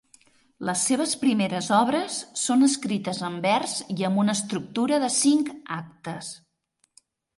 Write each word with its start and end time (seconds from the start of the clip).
Les 0.67 0.85
seves 0.91 1.11
primeres 1.23 1.67
obres 1.79 2.15
són 2.45 2.67
escrites 2.69 3.21
en 3.29 3.37
vers 3.43 3.75
i 3.99 4.07
amb 4.09 4.23
una 4.23 4.35
estructura 4.39 4.99
de 5.05 5.11
cinc 5.21 5.53
actes. 5.77 6.33